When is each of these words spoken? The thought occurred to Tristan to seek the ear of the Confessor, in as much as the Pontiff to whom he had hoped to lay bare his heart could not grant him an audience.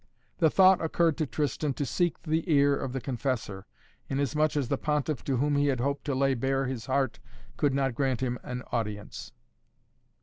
The 0.39 0.49
thought 0.49 0.81
occurred 0.81 1.15
to 1.19 1.27
Tristan 1.27 1.75
to 1.75 1.85
seek 1.85 2.23
the 2.23 2.43
ear 2.51 2.75
of 2.75 2.91
the 2.91 2.99
Confessor, 2.99 3.67
in 4.09 4.19
as 4.19 4.35
much 4.35 4.57
as 4.57 4.67
the 4.67 4.77
Pontiff 4.79 5.23
to 5.25 5.37
whom 5.37 5.55
he 5.55 5.67
had 5.67 5.79
hoped 5.79 6.05
to 6.05 6.15
lay 6.15 6.33
bare 6.33 6.65
his 6.65 6.87
heart 6.87 7.19
could 7.55 7.75
not 7.75 7.93
grant 7.93 8.21
him 8.21 8.39
an 8.41 8.63
audience. 8.71 9.31